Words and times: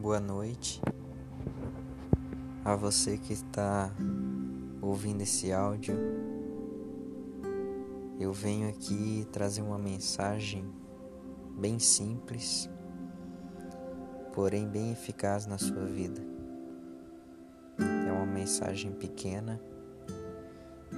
Boa 0.00 0.18
noite 0.18 0.80
a 2.64 2.74
você 2.74 3.18
que 3.18 3.34
está 3.34 3.94
ouvindo 4.80 5.20
esse 5.20 5.52
áudio. 5.52 5.94
Eu 8.18 8.32
venho 8.32 8.70
aqui 8.70 9.28
trazer 9.30 9.60
uma 9.60 9.76
mensagem 9.76 10.64
bem 11.58 11.78
simples, 11.78 12.66
porém 14.32 14.66
bem 14.66 14.90
eficaz 14.90 15.44
na 15.44 15.58
sua 15.58 15.84
vida. 15.84 16.22
É 18.08 18.10
uma 18.10 18.24
mensagem 18.24 18.92
pequena 18.92 19.60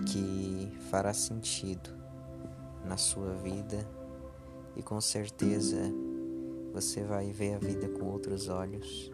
que 0.06 0.72
fará 0.92 1.12
sentido 1.12 1.90
na 2.84 2.96
sua 2.96 3.34
vida 3.34 3.84
e 4.76 4.82
com 4.82 5.00
certeza 5.00 5.92
você 6.72 7.02
vai 7.02 7.30
ver 7.30 7.54
a 7.54 7.58
vida 7.58 7.88
com 7.88 8.06
outros 8.06 8.48
olhos 8.48 9.12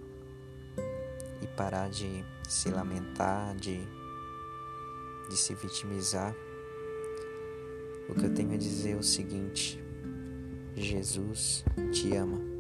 e 1.43 1.47
parar 1.57 1.91
de 1.91 2.25
se 2.49 2.71
lamentar, 2.71 3.57
de, 3.57 3.81
de 5.29 5.37
se 5.37 5.55
vitimizar. 5.55 6.35
O 8.09 8.15
que 8.15 8.25
eu 8.25 8.33
tenho 8.33 8.55
a 8.55 8.57
dizer 8.57 8.93
é 8.93 8.97
o 8.97 9.03
seguinte: 9.03 9.83
Jesus 10.77 11.65
te 11.93 12.15
ama. 12.15 12.58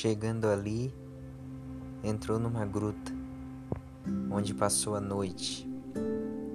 Chegando 0.00 0.46
ali, 0.46 0.94
entrou 2.04 2.38
numa 2.38 2.64
gruta, 2.64 3.12
onde 4.30 4.54
passou 4.54 4.94
a 4.94 5.00
noite. 5.00 5.68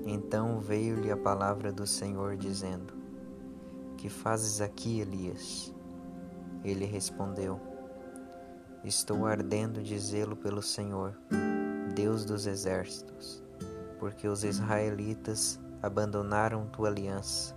Então 0.06 0.62
veio-lhe 0.62 1.12
a 1.12 1.18
palavra 1.18 1.70
do 1.70 1.86
Senhor, 1.86 2.38
dizendo: 2.38 2.94
Que 3.98 4.08
fazes 4.08 4.62
aqui, 4.62 5.02
Elias? 5.02 5.76
Ele 6.64 6.86
respondeu: 6.86 7.60
Estou 8.82 9.26
ardendo 9.26 9.84
de 9.84 10.00
zelo 10.00 10.38
pelo 10.38 10.62
Senhor, 10.62 11.14
Deus 11.94 12.24
dos 12.24 12.48
exércitos, 12.48 13.44
porque 14.00 14.26
os 14.26 14.46
israelitas 14.46 15.60
abandonaram 15.82 16.66
tua 16.68 16.88
aliança, 16.88 17.54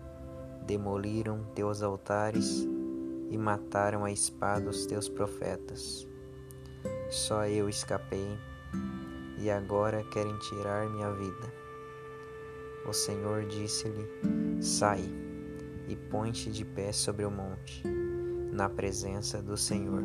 demoliram 0.67 1.45
teus 1.55 1.81
altares 1.81 2.67
e 3.31 3.39
mataram 3.39 4.05
a 4.05 4.11
espada 4.11 4.71
os 4.71 4.87
teus 4.87 5.09
profetas. 5.09 6.07
Só 7.11 7.47
eu 7.47 7.69
escapei, 7.69 8.39
e 9.39 9.51
agora 9.51 10.03
querem 10.05 10.37
tirar 10.39 10.89
minha 10.89 11.13
vida. 11.13 11.53
O 12.89 12.93
Senhor 12.93 13.45
disse-lhe: 13.47 14.63
Sai 14.63 15.05
e 15.89 15.97
põe-te 15.97 16.51
de 16.51 16.65
pé 16.65 16.93
sobre 16.93 17.25
o 17.25 17.31
monte, 17.31 17.83
na 18.53 18.69
presença 18.69 19.43
do 19.43 19.57
Senhor. 19.57 20.03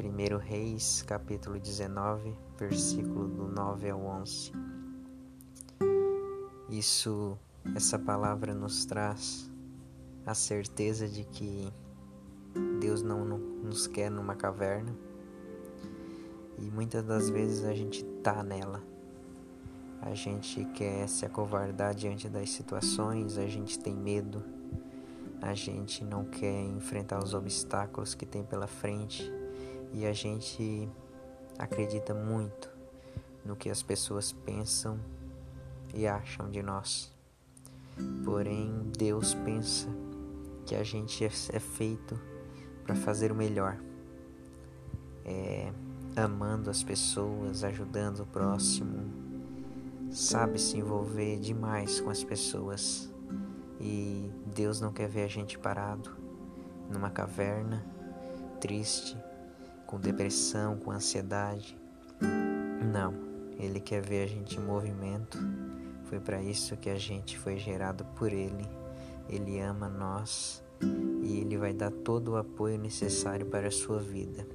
1 0.00 0.36
Reis, 0.38 1.02
capítulo 1.02 1.58
19, 1.58 2.34
versículo 2.58 3.28
do 3.28 3.48
9 3.48 3.90
ao 3.90 4.00
11. 4.00 4.52
Isso, 6.68 7.36
essa 7.74 7.98
palavra 7.98 8.54
nos 8.54 8.84
traz 8.84 9.49
a 10.24 10.34
certeza 10.34 11.08
de 11.08 11.24
que 11.24 11.72
Deus 12.80 13.02
não 13.02 13.24
nos 13.24 13.86
quer 13.86 14.10
numa 14.10 14.34
caverna 14.34 14.94
e 16.58 16.70
muitas 16.70 17.02
das 17.04 17.30
vezes 17.30 17.64
a 17.64 17.74
gente 17.74 18.04
tá 18.22 18.42
nela. 18.42 18.82
A 20.02 20.14
gente 20.14 20.64
quer 20.66 21.08
se 21.08 21.26
acovardar 21.26 21.94
diante 21.94 22.28
das 22.28 22.50
situações, 22.50 23.36
a 23.36 23.46
gente 23.46 23.78
tem 23.78 23.94
medo, 23.94 24.42
a 25.42 25.54
gente 25.54 26.04
não 26.04 26.24
quer 26.24 26.62
enfrentar 26.64 27.22
os 27.22 27.34
obstáculos 27.34 28.14
que 28.14 28.24
tem 28.24 28.42
pela 28.42 28.66
frente 28.66 29.30
e 29.92 30.06
a 30.06 30.12
gente 30.12 30.88
acredita 31.58 32.14
muito 32.14 32.70
no 33.44 33.56
que 33.56 33.68
as 33.68 33.82
pessoas 33.82 34.32
pensam 34.32 34.98
e 35.94 36.06
acham 36.06 36.50
de 36.50 36.62
nós. 36.62 37.12
Porém, 38.24 38.90
Deus 38.96 39.34
pensa 39.34 39.88
que 40.70 40.76
a 40.76 40.84
gente 40.84 41.24
é, 41.24 41.26
é 41.26 41.58
feito 41.58 42.16
para 42.84 42.94
fazer 42.94 43.32
o 43.32 43.34
melhor, 43.34 43.76
é, 45.24 45.72
amando 46.14 46.70
as 46.70 46.80
pessoas, 46.80 47.64
ajudando 47.64 48.20
o 48.20 48.26
próximo, 48.26 49.10
sabe 50.12 50.60
se 50.60 50.76
envolver 50.76 51.40
demais 51.40 52.00
com 52.00 52.08
as 52.08 52.22
pessoas 52.22 53.12
e 53.80 54.30
Deus 54.54 54.80
não 54.80 54.92
quer 54.92 55.08
ver 55.08 55.24
a 55.24 55.26
gente 55.26 55.58
parado 55.58 56.16
numa 56.88 57.10
caverna, 57.10 57.84
triste, 58.60 59.18
com 59.88 59.98
depressão, 59.98 60.76
com 60.76 60.92
ansiedade. 60.92 61.76
Não, 62.92 63.12
Ele 63.58 63.80
quer 63.80 64.02
ver 64.02 64.22
a 64.22 64.26
gente 64.28 64.56
em 64.56 64.62
movimento. 64.62 65.36
Foi 66.04 66.20
para 66.20 66.40
isso 66.40 66.76
que 66.76 66.90
a 66.90 66.96
gente 66.96 67.36
foi 67.36 67.58
gerado 67.58 68.04
por 68.14 68.32
Ele 68.32 68.78
ele 69.30 69.60
ama 69.60 69.88
nós 69.88 70.62
e 71.22 71.40
Ele 71.40 71.56
vai 71.56 71.72
dar 71.72 71.90
todo 71.90 72.32
o 72.32 72.36
apoio 72.36 72.78
necessário 72.78 73.46
para 73.46 73.68
a 73.68 73.70
sua 73.70 73.98
vida. 73.98 74.46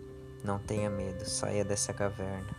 Não 0.44 0.59
tenha 0.59 0.90
medo, 0.90 1.25
saia 1.25 1.63
dessa 1.63 1.94
caverna. 1.94 2.50